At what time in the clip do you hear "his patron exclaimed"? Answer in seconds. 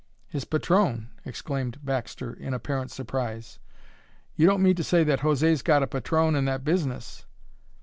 0.27-1.85